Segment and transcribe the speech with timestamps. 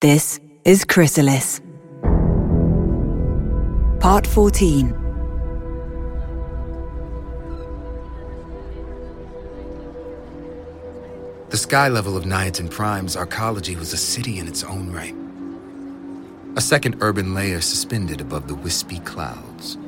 [0.00, 1.60] This is Chrysalis.
[3.98, 4.90] Part 14.
[11.48, 15.16] The sky level of Niatin Prime's arcology was a city in its own right.
[16.56, 19.78] A second urban layer suspended above the wispy clouds.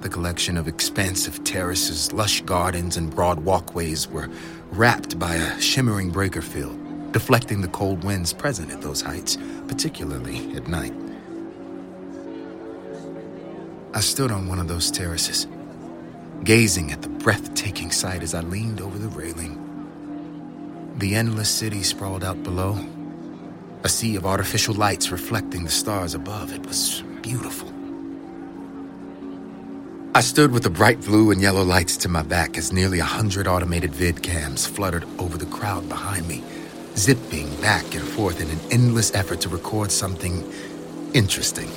[0.00, 4.28] The collection of expansive terraces, lush gardens, and broad walkways were
[4.72, 6.79] wrapped by a shimmering breaker field,
[7.12, 9.36] deflecting the cold winds present at those heights,
[9.68, 10.94] particularly at night.
[13.92, 15.46] I stood on one of those terraces,
[16.44, 19.66] gazing at the breathtaking sight as I leaned over the railing.
[20.98, 22.78] The endless city sprawled out below,
[23.82, 26.52] a sea of artificial lights reflecting the stars above.
[26.52, 27.72] It was beautiful.
[30.14, 33.04] I stood with the bright blue and yellow lights to my back as nearly a
[33.04, 36.42] hundred automated vid cams fluttered over the crowd behind me,
[37.00, 40.44] zipping back and forth in an endless effort to record something
[41.14, 41.70] interesting.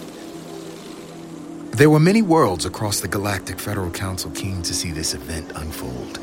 [1.71, 6.19] There were many worlds across the Galactic Federal Council keen to see this event unfold.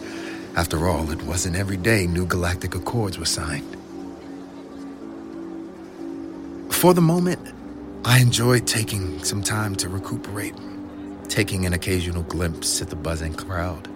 [0.54, 3.74] After all, it wasn't every day new galactic accords were signed.
[6.70, 7.40] For the moment,
[8.04, 10.54] I enjoyed taking some time to recuperate,
[11.28, 13.88] taking an occasional glimpse at the buzzing crowd.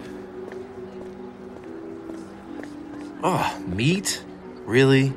[3.23, 4.23] Oh, meat?
[4.65, 5.13] Really?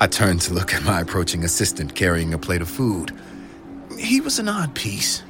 [0.00, 3.12] I turned to look at my approaching assistant carrying a plate of food.
[3.96, 5.22] He was an odd piece.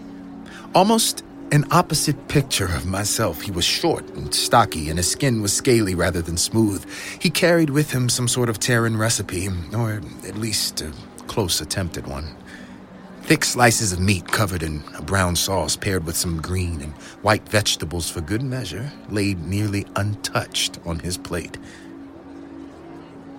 [0.75, 1.23] Almost
[1.53, 3.43] an opposite picture of myself.
[3.43, 6.85] He was short and stocky, and his skin was scaly rather than smooth.
[7.20, 10.91] He carried with him some sort of Terran recipe, or at least a
[11.27, 12.35] close attempt at one.
[13.23, 17.48] Thick slices of meat covered in a brown sauce, paired with some green and white
[17.48, 21.59] vegetables for good measure, laid nearly untouched on his plate.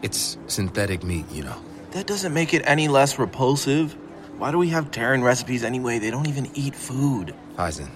[0.05, 1.59] It's synthetic meat, you know.
[1.93, 3.93] That doesn't make it any less repulsive.
[4.37, 5.97] Why do we have Terran recipes anyway?
[5.97, 7.33] They don't even eat food.
[7.55, 7.89] Faison,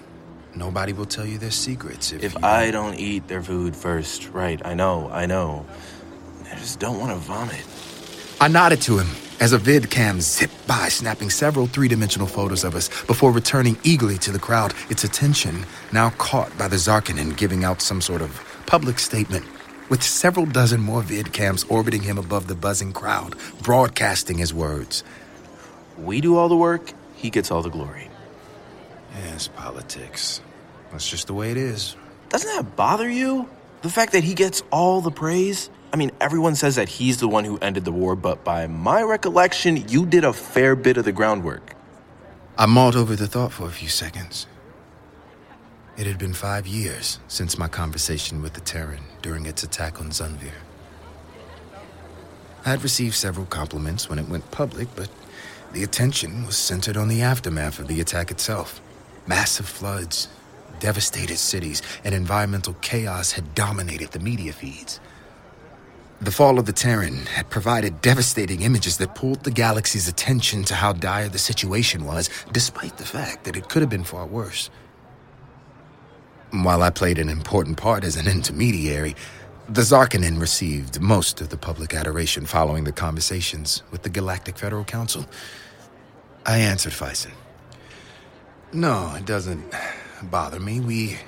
[0.56, 2.40] nobody will tell you their secrets if, If you...
[2.42, 4.60] I don't eat their food first, right?
[4.64, 5.64] I know, I know.
[6.50, 7.64] I just don't want to vomit.
[8.40, 9.06] I nodded to him
[9.38, 13.78] as a vid cam zipped by, snapping several three dimensional photos of us before returning
[13.84, 18.20] eagerly to the crowd, its attention now caught by the Zarkanin giving out some sort
[18.20, 19.44] of public statement,
[19.90, 25.04] with several dozen more vid cams orbiting him above the buzzing crowd, broadcasting his words.
[25.98, 28.08] We do all the work, he gets all the glory.
[29.14, 30.40] Yes, politics.
[30.90, 31.96] That's just the way it is.
[32.30, 33.50] Doesn't that bother you?
[33.82, 35.68] The fact that he gets all the praise?
[35.92, 39.02] I mean, everyone says that he's the one who ended the war, but by my
[39.02, 41.74] recollection, you did a fair bit of the groundwork.
[42.56, 44.46] I mulled over the thought for a few seconds.
[45.96, 50.10] It had been five years since my conversation with the Terran during its attack on
[50.10, 50.52] Zunvir.
[52.64, 55.08] I had received several compliments when it went public, but
[55.72, 58.80] the attention was centered on the aftermath of the attack itself.
[59.26, 60.28] Massive floods,
[60.78, 65.00] devastated cities, and environmental chaos had dominated the media feeds.
[66.20, 70.74] The fall of the Terran had provided devastating images that pulled the galaxy's attention to
[70.74, 74.68] how dire the situation was, despite the fact that it could have been far worse.
[76.52, 79.14] While I played an important part as an intermediary,
[79.68, 84.82] the Zarkanin received most of the public adoration following the conversations with the Galactic Federal
[84.82, 85.26] Council.
[86.44, 87.30] I answered Faison.
[88.72, 89.64] No, it doesn't
[90.24, 90.80] bother me.
[90.80, 91.18] We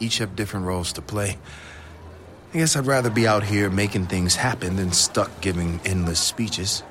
[0.00, 1.36] each have different roles to play.
[2.54, 6.82] I guess I'd rather be out here making things happen than stuck giving endless speeches.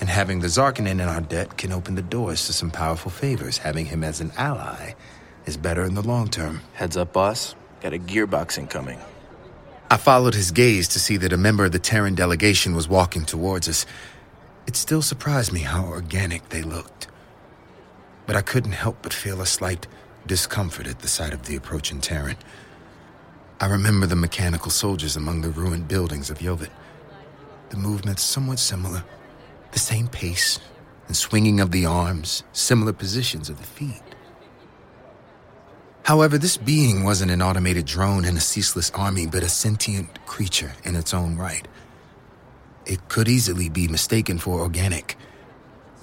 [0.00, 3.56] And having the Zarkanin in our debt can open the doors to some powerful favors.
[3.56, 4.92] Having him as an ally
[5.46, 6.60] is better in the long term.
[6.74, 7.54] Heads up, boss.
[7.80, 8.98] Got a gearbox incoming.
[9.88, 13.24] I followed his gaze to see that a member of the Terran delegation was walking
[13.24, 13.86] towards us.
[14.66, 17.06] It still surprised me how organic they looked.
[18.26, 19.86] But I couldn't help but feel a slight
[20.26, 22.36] discomfort at the sight of the approaching Terran.
[23.60, 26.70] I remember the mechanical soldiers among the ruined buildings of Yovet.
[27.70, 29.04] The movements somewhat similar,
[29.70, 30.58] the same pace
[31.06, 34.02] and swinging of the arms, similar positions of the feet.
[36.06, 40.74] However, this being wasn't an automated drone in a ceaseless army, but a sentient creature
[40.84, 41.66] in its own right.
[42.86, 45.16] it could easily be mistaken for organic.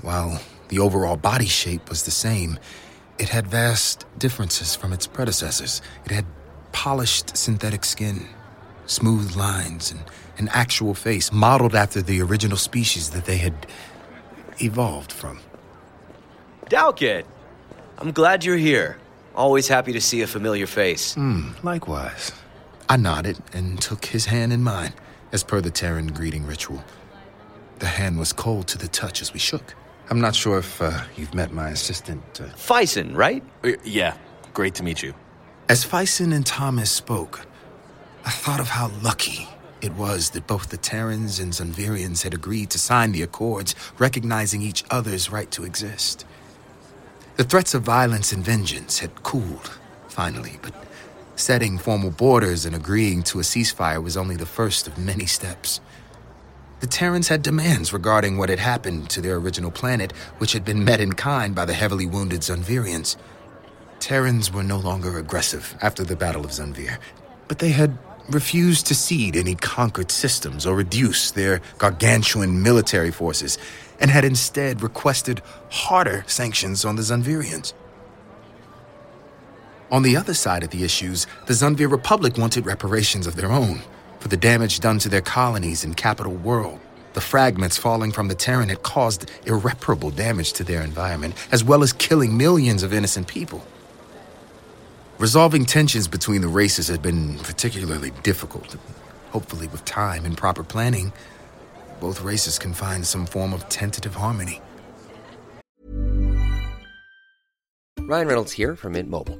[0.02, 2.60] While the overall body shape was the same,
[3.18, 5.82] it had vast differences from its predecessors.
[6.06, 6.26] It had
[6.74, 8.28] polished synthetic skin,
[8.86, 10.02] smooth lines, and
[10.38, 13.68] an actual face modeled after the original species that they had
[14.62, 15.40] evolved from.
[16.66, 17.26] Dalkit!
[18.00, 18.98] I'm glad you're here.
[19.36, 21.16] Always happy to see a familiar face.
[21.16, 22.32] Hmm, likewise.
[22.88, 24.94] I nodded and took his hand in mine,
[25.32, 26.84] as per the Terran greeting ritual.
[27.80, 29.74] The hand was cold to the touch as we shook.
[30.10, 32.24] I'm not sure if uh, you've met my assistant.
[32.40, 32.46] Uh...
[32.56, 33.44] Fyson, right?
[33.64, 34.16] Uh, yeah,
[34.54, 35.16] great to meet you.
[35.68, 37.48] As Fyson and Thomas spoke,
[38.26, 39.48] I thought of how lucky
[39.82, 44.62] it was that both the Terrans and Zunvirians had agreed to sign the Accords, recognizing
[44.62, 46.26] each other's right to exist.
[47.36, 50.76] The threats of violence and vengeance had cooled, finally, but
[51.36, 55.82] setting formal borders and agreeing to a ceasefire was only the first of many steps.
[56.80, 60.84] The Terrans had demands regarding what had happened to their original planet, which had been
[60.84, 63.16] met in kind by the heavily wounded Zunvirians.
[64.00, 67.00] Terrans were no longer aggressive after the Battle of Zunvir,
[67.48, 67.98] but they had
[68.30, 73.58] refused to cede any conquered systems or reduce their gargantuan military forces,
[74.04, 77.74] and had instead requested harder sanctions on the Zunvirians.
[79.90, 83.82] On the other side of the issues, the Zunvir Republic wanted reparations of their own
[84.20, 86.82] for the damage done to their colonies and capital world.
[87.14, 91.82] The fragments falling from the Terran had caused irreparable damage to their environment, as well
[91.82, 93.66] as killing millions of innocent people.
[95.18, 98.76] Resolving tensions between the races had been particularly difficult.
[99.32, 101.14] Hopefully, with time and proper planning,
[102.04, 104.62] both races can find some form of tentative harmony.
[108.02, 109.40] Ryan Reynolds here from Mint Mobile.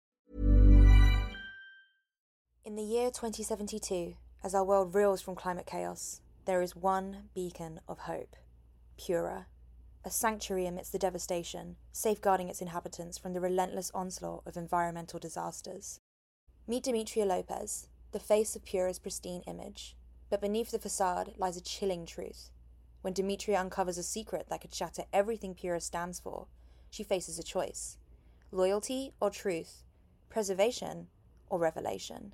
[2.71, 4.15] In the year 2072,
[4.45, 8.37] as our world reels from climate chaos, there is one beacon of hope
[8.97, 9.47] Pura,
[10.05, 15.99] a sanctuary amidst the devastation, safeguarding its inhabitants from the relentless onslaught of environmental disasters.
[16.65, 19.97] Meet Demetria Lopez, the face of Pura's pristine image.
[20.29, 22.51] But beneath the facade lies a chilling truth.
[23.01, 26.47] When Demetria uncovers a secret that could shatter everything Pura stands for,
[26.89, 27.97] she faces a choice
[28.49, 29.83] loyalty or truth,
[30.29, 31.07] preservation
[31.49, 32.31] or revelation.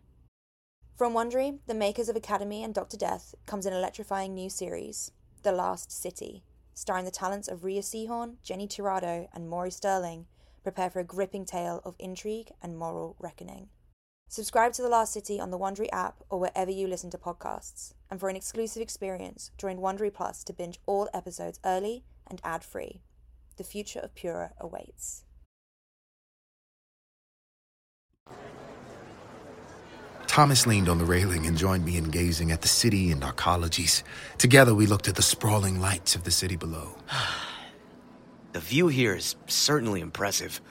[0.98, 2.98] From Wondery, the makers of Academy and Dr.
[2.98, 5.12] Death, comes an electrifying new series,
[5.44, 10.26] The Last City, starring the talents of Rhea Seehorn, Jenny Tirado, and Maury Sterling.
[10.64, 13.70] Prepare for a gripping tale of intrigue and moral reckoning.
[14.28, 17.94] Subscribe to The Last City on the Wondery app or wherever you listen to podcasts.
[18.10, 23.04] And for an exclusive experience, join Wondery Plus to binge all episodes early and ad-free.
[23.58, 25.26] The future of Pura awaits.
[30.38, 33.31] Thomas leaned on the railing and joined me in gazing at the city and our
[33.31, 34.04] colleges.
[34.38, 36.95] Together, we looked at the sprawling lights of the city below.
[38.54, 40.62] The view here is certainly impressive.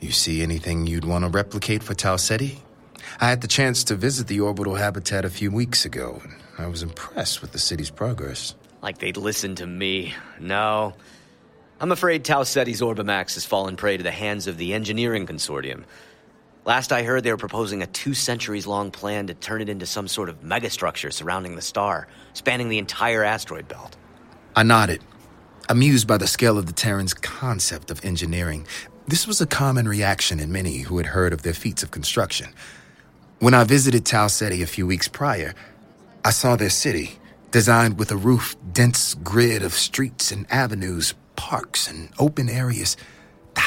[0.00, 2.60] You see anything you'd want to replicate for Tau Ceti?
[3.20, 6.66] I had the chance to visit the orbital habitat a few weeks ago, and I
[6.66, 8.56] was impressed with the city's progress.
[8.82, 10.14] Like they'd listen to me.
[10.40, 10.94] No.
[11.80, 15.84] I'm afraid Tau Ceti's Orbimax has fallen prey to the hands of the engineering consortium.
[16.66, 19.86] Last I heard, they were proposing a two centuries long plan to turn it into
[19.86, 23.96] some sort of megastructure surrounding the star, spanning the entire asteroid belt.
[24.54, 25.02] I nodded,
[25.70, 28.66] amused by the scale of the Terran's concept of engineering.
[29.06, 32.48] This was a common reaction in many who had heard of their feats of construction.
[33.38, 35.54] When I visited Tau Ceti a few weeks prior,
[36.22, 37.18] I saw their city,
[37.50, 42.98] designed with a roof dense grid of streets and avenues, parks and open areas.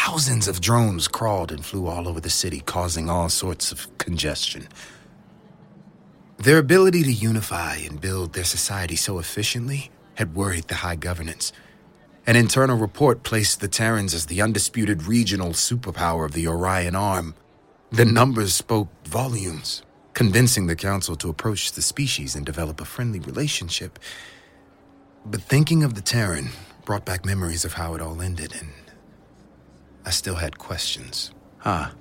[0.05, 4.67] Thousands of drones crawled and flew all over the city, causing all sorts of congestion.
[6.37, 11.53] Their ability to unify and build their society so efficiently had worried the high governance.
[12.27, 17.33] An internal report placed the Terrans as the undisputed regional superpower of the Orion Arm.
[17.89, 19.83] The numbers spoke volumes,
[20.13, 23.97] convincing the Council to approach the species and develop a friendly relationship.
[25.25, 26.49] But thinking of the Terran
[26.83, 28.73] brought back memories of how it all ended, and
[30.05, 31.31] I still had questions.
[31.65, 31.93] Ah.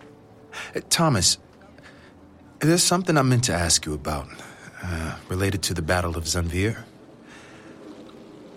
[0.90, 1.38] Thomas,
[2.60, 4.28] there's something I meant to ask you about,
[4.82, 6.84] uh, related to the Battle of Zunvir.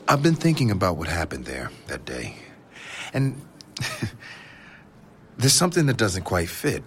[0.08, 2.36] I've been thinking about what happened there that day.
[3.14, 3.42] And
[5.38, 6.84] there's something that doesn't quite fit.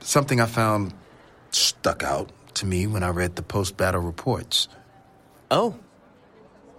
[0.00, 0.94] Something I found
[1.50, 4.68] stuck out to me when I read the post battle reports.
[5.50, 5.76] Oh.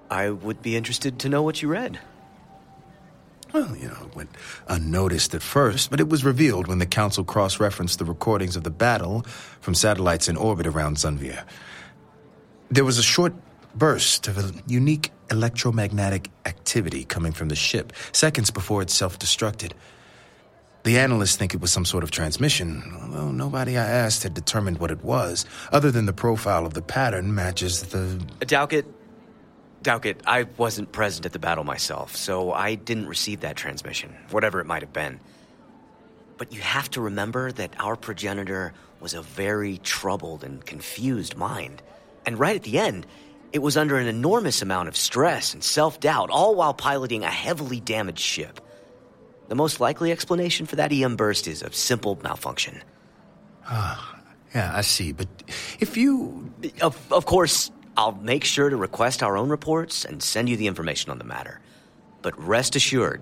[0.09, 1.99] I would be interested to know what you read.
[3.53, 4.29] Well, you know, it went
[4.67, 8.63] unnoticed at first, but it was revealed when the Council cross referenced the recordings of
[8.63, 9.23] the battle
[9.59, 11.43] from satellites in orbit around Zunvir.
[12.69, 13.33] There was a short
[13.75, 19.73] burst of a unique electromagnetic activity coming from the ship, seconds before it self destructed.
[20.83, 24.79] The analysts think it was some sort of transmission, although nobody I asked had determined
[24.79, 28.19] what it was, other than the profile of the pattern matches the.
[28.39, 28.85] Dowkett,
[29.81, 34.59] Dowkett, I wasn't present at the battle myself, so I didn't receive that transmission, whatever
[34.59, 35.19] it might have been.
[36.37, 41.81] But you have to remember that our progenitor was a very troubled and confused mind.
[42.25, 43.07] And right at the end,
[43.51, 47.29] it was under an enormous amount of stress and self doubt, all while piloting a
[47.29, 48.61] heavily damaged ship.
[49.49, 52.81] The most likely explanation for that EM burst is a simple malfunction.
[53.65, 54.19] Ah,
[54.55, 55.11] yeah, I see.
[55.11, 55.27] But
[55.79, 56.53] if you.
[56.81, 60.67] Of, of course, I'll make sure to request our own reports and send you the
[60.67, 61.59] information on the matter.
[62.21, 63.21] But rest assured,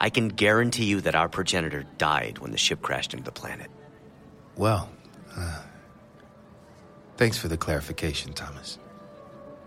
[0.00, 3.70] I can guarantee you that our progenitor died when the ship crashed into the planet.
[4.56, 4.90] Well,
[5.36, 5.62] uh,
[7.16, 8.78] thanks for the clarification, Thomas.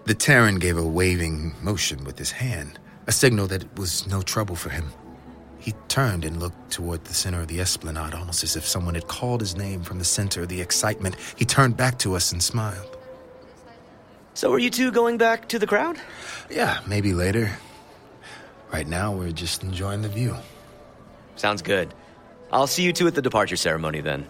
[0.05, 4.22] The Terran gave a waving motion with his hand, a signal that it was no
[4.22, 4.91] trouble for him.
[5.60, 9.07] He turned and looked toward the center of the esplanade, almost as if someone had
[9.07, 11.15] called his name from the center of the excitement.
[11.38, 12.92] He turned back to us and smiled.
[14.34, 15.98] So, are you two going back to the crowd?
[16.50, 17.52] Yeah, maybe later.
[18.72, 20.36] Right now, we're just enjoying the view.
[21.36, 21.94] Sounds good.
[22.52, 24.28] I'll see you two at the departure ceremony then.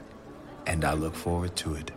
[0.68, 1.92] And I look forward to it.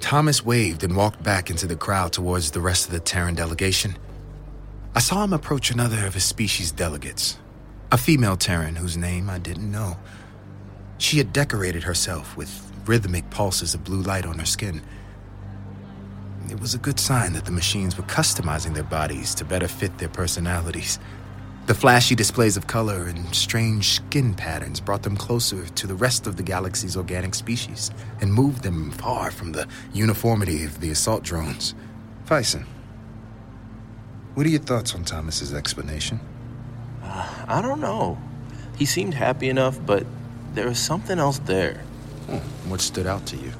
[0.00, 3.96] Thomas waved and walked back into the crowd towards the rest of the Terran delegation.
[4.94, 7.38] I saw him approach another of his species delegates,
[7.90, 9.96] a female Terran whose name I didn't know.
[10.98, 14.82] She had decorated herself with rhythmic pulses of blue light on her skin.
[16.50, 19.98] It was a good sign that the machines were customizing their bodies to better fit
[19.98, 20.98] their personalities.
[21.66, 26.26] The flashy displays of color and strange skin patterns brought them closer to the rest
[26.26, 31.22] of the galaxy's organic species and moved them far from the uniformity of the assault
[31.22, 31.74] drones.
[32.26, 32.66] Fyson,
[34.34, 36.20] what are your thoughts on Thomas's explanation?
[37.02, 38.18] Uh, I don't know.
[38.76, 40.04] He seemed happy enough, but
[40.52, 41.76] there was something else there.
[42.26, 43.52] Hmm, what stood out to you?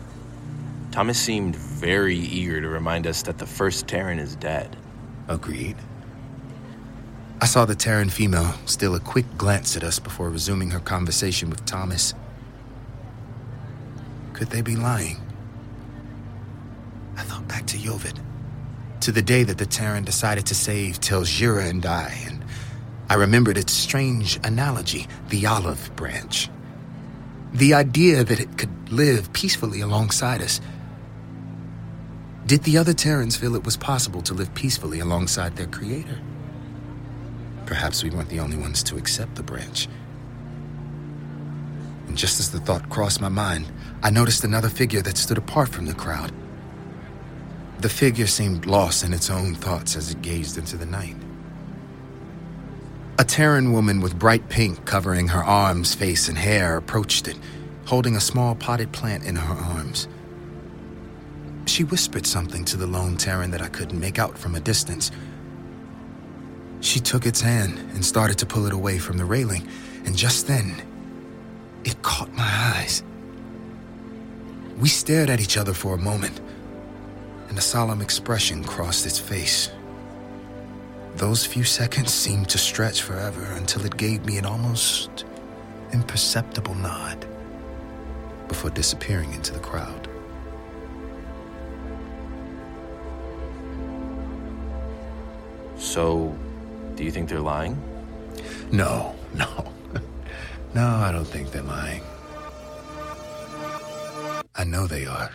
[0.94, 4.76] Thomas seemed very eager to remind us that the first Terran is dead.
[5.26, 5.74] Agreed.
[7.40, 11.50] I saw the Terran female steal a quick glance at us before resuming her conversation
[11.50, 12.14] with Thomas.
[14.34, 15.16] Could they be lying?
[17.16, 18.20] I thought back to Yovid,
[19.00, 22.44] to the day that the Terran decided to save Tel'Jira and I, and
[23.10, 26.48] I remembered its strange analogy, the olive branch.
[27.52, 30.60] The idea that it could live peacefully alongside us.
[32.46, 36.20] Did the other Terrans feel it was possible to live peacefully alongside their creator?
[37.64, 39.88] Perhaps we weren't the only ones to accept the branch.
[42.06, 43.72] And just as the thought crossed my mind,
[44.02, 46.32] I noticed another figure that stood apart from the crowd.
[47.78, 51.16] The figure seemed lost in its own thoughts as it gazed into the night.
[53.18, 57.38] A Terran woman with bright pink covering her arms, face, and hair approached it,
[57.86, 60.08] holding a small potted plant in her arms.
[61.66, 65.10] She whispered something to the lone Terran that I couldn't make out from a distance.
[66.80, 69.66] She took its hand and started to pull it away from the railing,
[70.04, 70.82] and just then,
[71.84, 73.02] it caught my eyes.
[74.78, 76.40] We stared at each other for a moment,
[77.48, 79.70] and a solemn expression crossed its face.
[81.16, 85.24] Those few seconds seemed to stretch forever until it gave me an almost
[85.92, 87.26] imperceptible nod
[88.48, 90.08] before disappearing into the crowd.
[95.94, 96.36] So,
[96.96, 97.80] do you think they're lying?
[98.72, 99.72] No, no.
[100.74, 102.02] No, I don't think they're lying.
[104.56, 105.30] I know they are.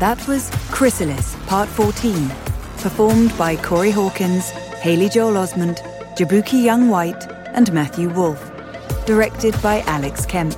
[0.00, 2.28] That was Chrysalis, Part 14,
[2.84, 4.50] performed by Corey Hawkins,
[4.82, 5.78] Haley Joel Osment,
[6.18, 8.52] Jabukie Young-White, and Matthew Wolfe.
[9.06, 10.54] Directed by Alex Kemp.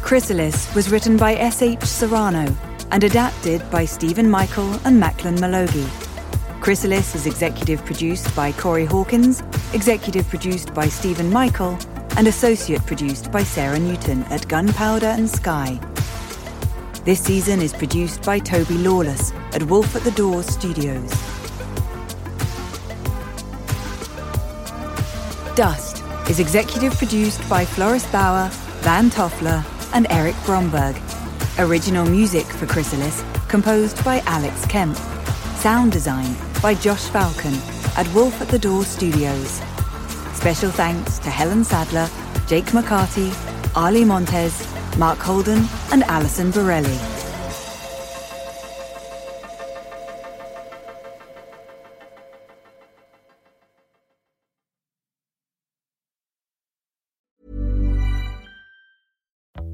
[0.00, 1.82] Chrysalis was written by S.H.
[1.82, 2.46] Serrano,
[2.92, 5.88] and adapted by Stephen Michael and Macklin Malogi.
[6.60, 11.76] Chrysalis is executive produced by Corey Hawkins, executive produced by Stephen Michael,
[12.16, 15.80] and associate produced by Sarah Newton at Gunpowder and Sky.
[17.04, 21.10] This season is produced by Toby Lawless at Wolf at the Door Studios.
[25.56, 28.50] Dust is executive produced by Floris Bauer,
[28.82, 30.94] Van Toffler, and Eric Bromberg.
[31.58, 34.96] Original music for Chrysalis composed by Alex Kemp.
[35.56, 37.54] Sound design by Josh Falcon
[37.96, 39.60] at Wolf at the Door Studios.
[40.34, 42.08] Special thanks to Helen Sadler,
[42.46, 43.32] Jake McCarthy,
[43.74, 44.54] Ali Montez,
[44.98, 47.17] Mark Holden, and Alison Borelli.